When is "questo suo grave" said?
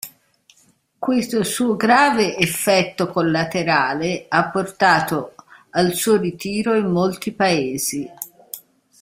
0.97-2.35